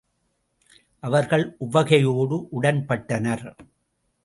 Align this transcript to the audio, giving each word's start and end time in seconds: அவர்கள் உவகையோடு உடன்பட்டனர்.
அவர்கள் 1.03 1.55
உவகையோடு 1.59 2.47
உடன்பட்டனர். 2.61 3.45